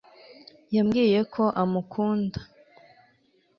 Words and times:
Yamubwiye 0.75 1.19
ko 1.33 1.43
amukunda 1.63 2.39